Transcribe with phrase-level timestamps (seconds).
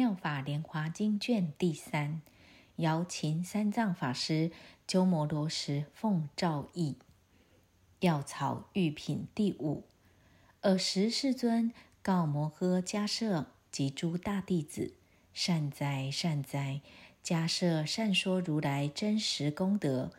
[0.00, 2.22] 妙法莲华经》卷第三，
[2.76, 4.50] 姚琴三藏法师
[4.86, 6.96] 鸠摩罗什奉诏译。
[7.98, 9.84] 药草玉品第五。
[10.62, 14.94] 尔时世尊告摩诃迦摄及诸大弟子：
[15.34, 16.80] 善哉，善哉！
[17.22, 20.12] 迦摄善说如来真实功德，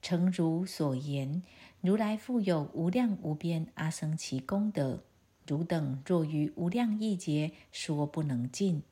[0.00, 1.42] 诚如所言，
[1.82, 5.02] 如来复有无量无边阿僧祇功德，
[5.46, 8.82] 汝等若于无量亿劫说不能尽。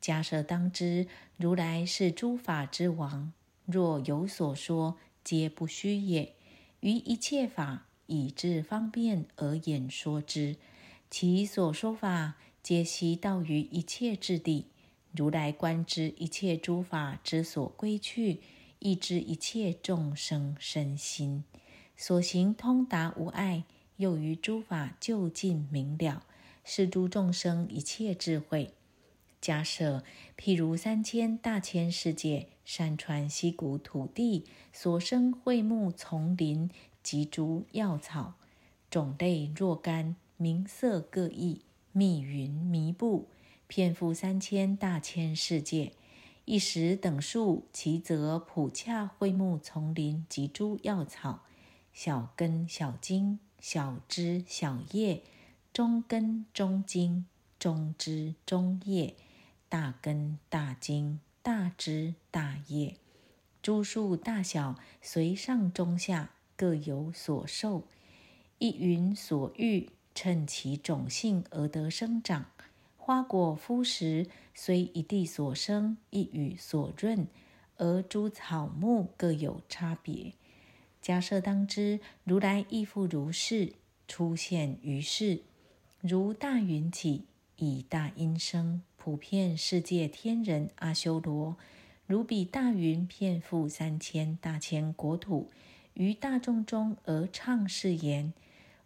[0.00, 1.06] 迦摄当知，
[1.36, 3.32] 如来是诸法之王，
[3.64, 6.34] 若有所说，皆不虚也。
[6.80, 10.56] 于一切法，以至方便而演说之，
[11.10, 14.66] 其所说法，皆悉道于一切智地。
[15.12, 18.40] 如来观知一切诸法之所归去，
[18.78, 21.42] 亦知一切众生身心
[21.96, 23.64] 所行通达无碍，
[23.96, 26.22] 又于诸法究竟明了，
[26.62, 28.75] 是诸众生一切智慧。
[29.40, 30.02] 假设
[30.36, 36.70] 譬如三千大千世界山川溪谷土地所生卉木丛林
[37.02, 38.34] 及诸药草，
[38.90, 41.60] 种类若干，名色各异，
[41.92, 43.28] 密云弥布。
[43.68, 45.92] 遍覆三千大千世界，
[46.44, 51.40] 一时等数，其则普洽桧木丛林及诸药草，
[51.92, 55.24] 小根小茎，小枝小叶，
[55.72, 57.26] 中根中茎，
[57.58, 59.16] 中枝中叶，
[59.68, 62.96] 大根大茎，大枝大叶，
[63.60, 67.88] 诸树大小，随上中下，各有所受，
[68.58, 72.46] 一云所欲，趁其种性而得生长。
[72.96, 77.26] 花果肤实，虽一地所生，一雨所润，
[77.76, 80.32] 而诸草木各有差别。
[81.02, 83.74] 假设当知，如来亦复如是
[84.08, 85.42] 出现于世，
[86.00, 87.26] 如大云起，
[87.56, 91.56] 以大音声，普遍世界天人阿修罗，
[92.08, 95.48] 如彼大云遍覆三千大千国土，
[95.94, 98.32] 于大众中而唱誓言：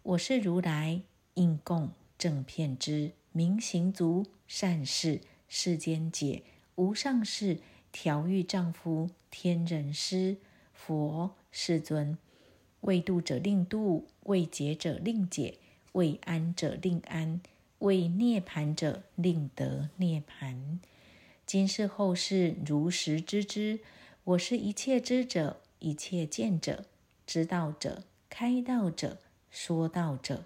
[0.02, 1.00] 我是如来，
[1.36, 3.12] 应供正遍知。
[3.32, 6.42] 明行足善事世间解
[6.74, 7.58] 无上士
[7.90, 10.36] 调御丈夫天人师
[10.74, 12.18] 佛世尊
[12.82, 15.56] 为度者令度为解者令解
[15.92, 17.40] 为安者令安
[17.80, 20.80] 为涅盘者令得涅盘
[21.46, 23.80] 今世后世如实知之
[24.24, 26.84] 我是一切知者一切见者
[27.26, 29.18] 知道者开道者
[29.50, 30.44] 说道者。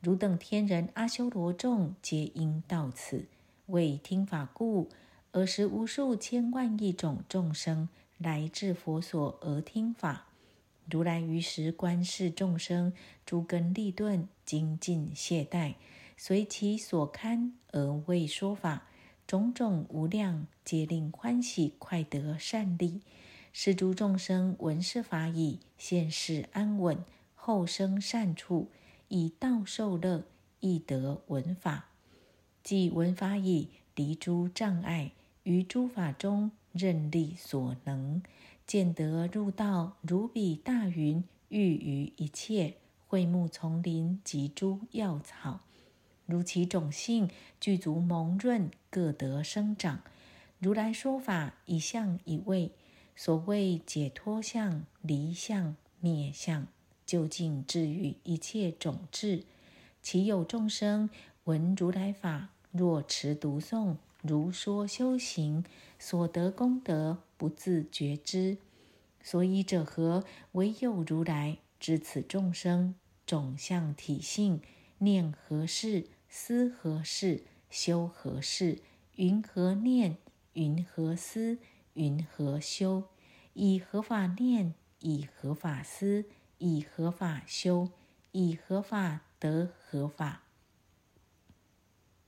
[0.00, 3.26] 汝等天人阿修罗众，皆应到此
[3.66, 4.88] 为听法故，
[5.32, 10.26] 尔时无数千万亿种众生来至佛所而听法。
[10.88, 12.92] 如来于时观视众生
[13.24, 15.74] 诸根利钝精进懈怠，
[16.16, 18.88] 随其所堪而为说法，
[19.26, 23.02] 种种无量，皆令欢喜快得善利。
[23.52, 27.04] 是诸众生闻是法已，现世安稳，
[27.34, 28.68] 后生善处。
[29.08, 30.24] 以道受乐，
[30.58, 31.90] 亦得闻法；
[32.64, 35.12] 即闻法已，离诸障碍，
[35.44, 38.20] 于诸法中任力所能，
[38.66, 42.74] 见得入道，如彼大云，育于一切
[43.06, 45.60] 桧木丛林及诸药草，
[46.26, 50.02] 如其种性具足蒙润，各得生长。
[50.58, 52.72] 如来说法，一相一味，
[53.14, 56.66] 所谓解脱相、离相、灭相。
[57.04, 59.44] 究竟至于一切种智，
[60.02, 61.08] 其有众生
[61.44, 65.64] 闻如来法，若持读诵，如说修行，
[66.00, 68.58] 所得功德不自觉知。
[69.22, 70.24] 所以者何？
[70.52, 74.60] 唯有如来知此众生种相体性，
[74.98, 76.06] 念何事？
[76.28, 77.44] 思何事？
[77.70, 78.80] 修何事？
[79.16, 80.16] 云何念？
[80.54, 81.58] 云何思？
[81.94, 83.04] 云何修？
[83.54, 84.74] 以何法念？
[85.00, 86.26] 以何法思？
[86.58, 87.90] 以何法修，
[88.32, 90.42] 以何法得何法。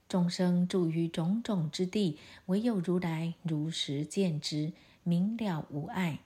[0.08, 4.72] 众生住于种种之地，唯有如来如实见之，
[5.02, 6.20] 明了无碍。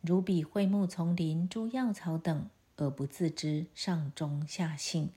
[0.00, 5.10] 如彼桧木丛林、诸药草等，而不自知上中下性。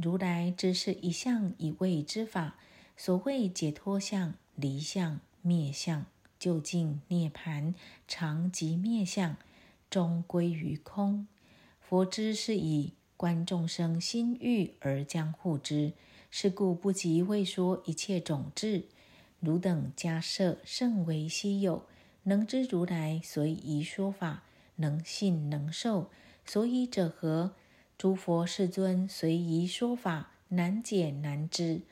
[0.00, 2.54] 如来只是一相一味之法，
[2.96, 6.06] 所谓解脱相、离相、灭相，
[6.38, 7.74] 究竟涅盘，
[8.06, 9.36] 常即灭相，
[9.90, 11.26] 终归于空。
[11.80, 15.94] 佛知是以观众生心欲而将护之，
[16.30, 18.84] 是故不及未说一切种智。
[19.40, 21.86] 汝等迦设甚为稀有，
[22.22, 24.44] 能知如来随宜说法，
[24.76, 26.08] 能信能受。
[26.44, 27.54] 所以者何？
[27.98, 31.82] 诸佛世尊随宜说法，难解难知，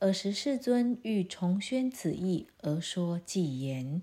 [0.00, 4.02] 尔时世尊欲重宣此意，而说偈言：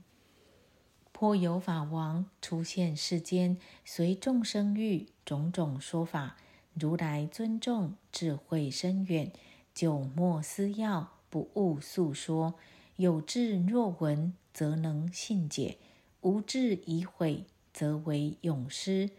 [1.11, 6.35] 颇有法王出现世间，随众生欲种种说法。
[6.73, 9.31] 如来尊重智慧深远，
[9.71, 12.55] 久莫思要，不误诉说。
[12.95, 15.77] 有智若闻，则能信解；
[16.21, 19.11] 无智已毁，则为永失。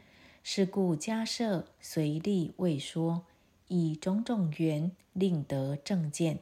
[0.43, 3.25] 是故迦设随力未说，
[3.69, 6.41] 以种种缘令得正见。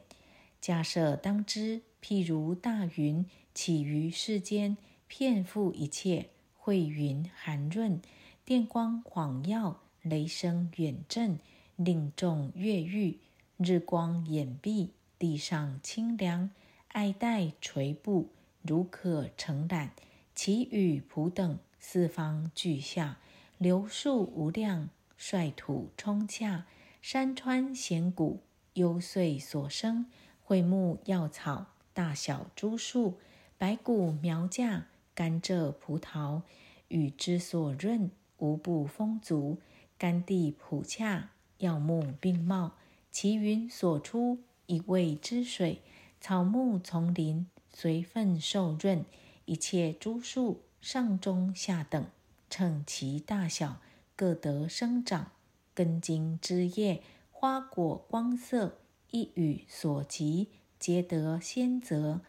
[0.61, 4.75] 迦设当知，譬如大云起于世间，
[5.07, 8.01] 遍覆一切，慧云含润，
[8.43, 11.39] 电光晃耀，雷声远震，
[11.75, 13.17] 令众悦欲；
[13.57, 14.89] 日光掩蔽，
[15.19, 16.49] 地上清凉，
[16.87, 18.29] 爱戴垂布，
[18.63, 19.91] 如可承揽。
[20.33, 23.19] 其雨普等四方俱下。
[23.61, 26.65] 流树无量，率土冲洽，
[26.99, 28.39] 山川险谷，
[28.73, 30.07] 幽邃所生，
[30.47, 33.19] 桧木药草，大小诸树，
[33.59, 36.41] 白骨苗架，甘蔗葡萄，
[36.87, 38.09] 雨之所润，
[38.39, 39.59] 无不丰足。
[39.95, 41.29] 甘地普洽，
[41.59, 42.71] 药木并茂，
[43.11, 45.83] 其云所出，一味之水，
[46.19, 49.05] 草木丛林，随分受润，
[49.45, 52.07] 一切诸树，上中下等。
[52.51, 53.81] 称其大小，
[54.15, 55.31] 各得生长；
[55.73, 57.01] 根茎枝叶、
[57.31, 62.19] 花果光色，一语所及，皆得先泽。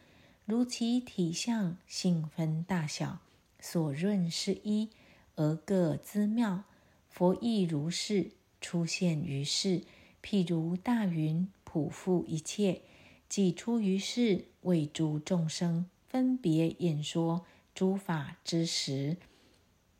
[0.44, 3.18] 如其体相，性分大小，
[3.58, 4.90] 所润是一，
[5.34, 6.64] 而各滋妙。
[7.08, 8.30] 佛亦如是，
[8.60, 9.82] 出现于世。
[10.22, 12.82] 譬如大云，普覆一切，
[13.28, 17.44] 即出于世，为诸众生分别演说
[17.74, 19.16] 诸法之时。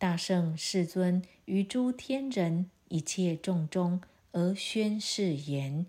[0.02, 4.00] 大圣世尊于诸天人一切众中
[4.32, 5.86] 而宣誓言：“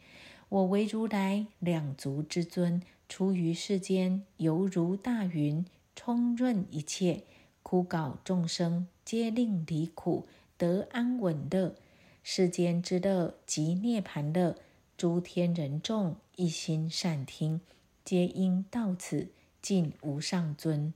[0.50, 2.80] 我为如来两足之尊，
[3.10, 5.65] 出于世间，犹如大云，
[5.95, 7.24] 充润一切。
[7.63, 10.27] 枯槁众生皆令离苦，
[10.60, 11.74] 得安稳乐。
[12.21, 14.56] 世间之乐即涅盘乐。
[14.95, 17.62] 诸天人众一心善听，
[18.06, 19.30] 皆应到此
[19.60, 20.94] 尽无上尊。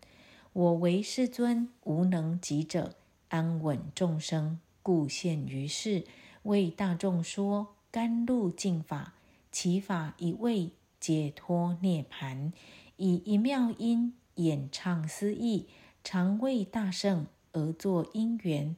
[0.54, 2.94] 我为世尊，无能及者。”
[3.30, 6.06] 安稳众生，故现于世，
[6.44, 9.14] 为大众说甘露净法。
[9.52, 12.54] 其法一味解脱涅盘，
[12.98, 15.68] 以一妙音演唱思义，
[16.04, 18.76] 常为大圣而作因缘。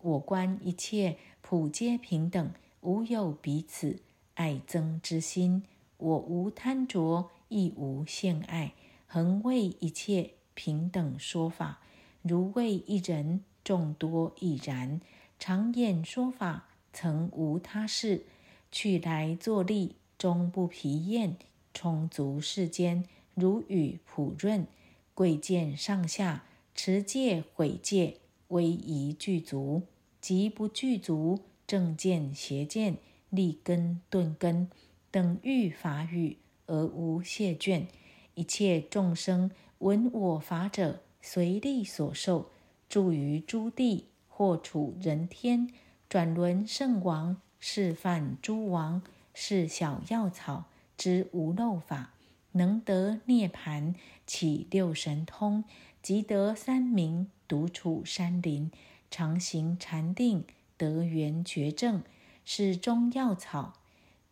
[0.00, 2.50] 我观一切普皆平等，
[2.80, 4.00] 无有彼此
[4.34, 5.64] 爱憎之心。
[5.98, 8.74] 我无贪着，亦无羡爱，
[9.06, 11.80] 恒为一切平等说法，
[12.22, 13.44] 如为一人。
[13.64, 15.00] 众多亦然，
[15.38, 18.26] 常演说法，曾无他事。
[18.70, 21.36] 去来坐立，终不疲厌。
[21.72, 24.66] 充足世间，如雨普润。
[25.14, 26.44] 贵贱上下，
[26.74, 28.18] 持戒毁戒，
[28.48, 29.82] 威仪具足。
[30.20, 32.96] 即不具足，正见邪见，
[33.30, 34.68] 立根顿根，
[35.10, 37.86] 等欲法语，而无谢倦。
[38.34, 42.50] 一切众生闻我法者，随力所受。
[42.88, 45.68] 住于诸地，或处人天，
[46.08, 49.02] 转轮圣王，示范诸王，
[49.32, 50.66] 是小药草
[50.96, 52.12] 之无漏法，
[52.52, 53.94] 能得涅盘，
[54.26, 55.64] 起六神通，
[56.02, 58.70] 即得三明，独处山林，
[59.10, 60.44] 常行禅定，
[60.76, 62.02] 得圆觉正，
[62.44, 63.74] 是中药草。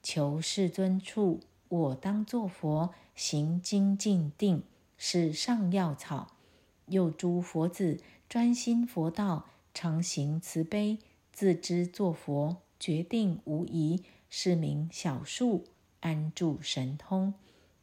[0.03, 4.63] 求世尊处，我当作佛，行精进定，
[4.97, 6.29] 是上药草。
[6.87, 7.99] 又诸佛子。
[8.33, 10.99] 专心佛道，常行慈悲，
[11.35, 15.65] 自知作佛，决定无疑，是名小树，
[16.01, 17.35] 安住神通，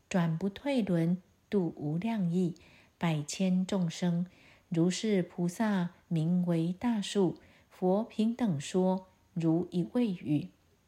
[0.09, 2.55] 转不退轮，度无量亿
[2.97, 4.25] 百千众生。
[4.69, 7.37] 如是菩萨名为大树，
[7.69, 10.47] 佛平等说，如一位语，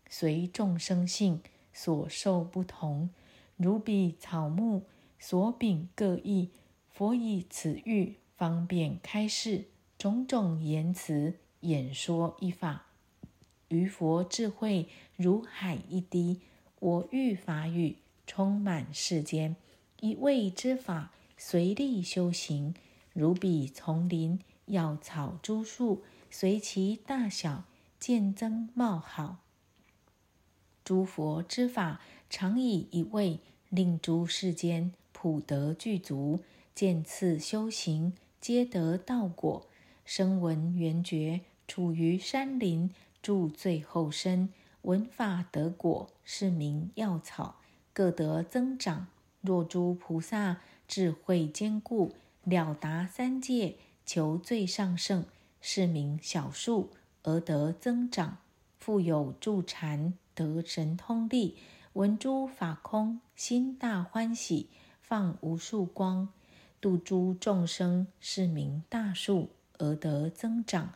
[0.09, 1.39] 随众生性
[1.71, 3.11] 所受不同，
[3.57, 4.87] 如彼草木
[5.19, 6.49] 所秉各异，
[6.89, 8.15] 佛以此喻。
[8.41, 9.65] 方便开示
[9.99, 12.87] 种种言辞演说一法，
[13.67, 16.41] 于佛智慧如海一滴，
[16.79, 19.55] 我欲法语充满世间，
[19.99, 22.73] 一味之法随力修行，
[23.13, 27.65] 如彼丛林药草诸树，随其大小
[27.99, 29.37] 渐增茂好。
[30.83, 36.39] 诸佛之法常以一味令诸世间普得具足，
[36.73, 38.13] 渐次修行。
[38.41, 39.67] 皆得道果，
[40.03, 42.89] 声闻缘觉，处于山林，
[43.21, 44.49] 住最后身，
[44.81, 47.57] 闻法得果，是名药草。
[47.93, 49.05] 各得增长。
[49.41, 50.57] 若诸菩萨
[50.87, 53.75] 智慧坚固，了达三界，
[54.07, 55.25] 求最上圣，
[55.61, 56.89] 是名小数
[57.21, 58.39] 而得增长。
[58.79, 61.57] 复有助禅得神通力，
[61.93, 64.69] 闻诸法空，心大欢喜，
[64.99, 66.29] 放无数光，
[66.81, 70.93] 度诸众生，是名大树而得增长。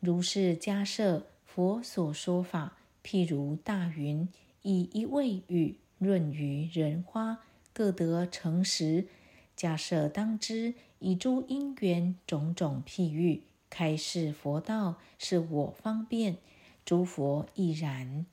[0.00, 4.28] 如是迦设佛所说法，譬如大云，
[4.62, 7.38] 以一味雨润于人花。
[7.72, 9.06] 各得成实，
[9.54, 16.38] 假设当知以诸因缘种种譬喻开示佛道，是我方便，
[16.84, 18.26] 诸佛亦然。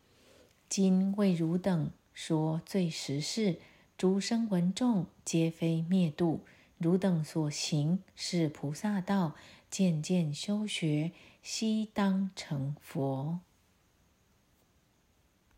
[0.67, 3.57] 今为汝等说最实事，
[3.95, 6.39] 诸生闻众皆非灭度，
[6.77, 9.35] 汝等所行是菩萨道，
[9.69, 13.39] 渐渐修学，悉当成佛。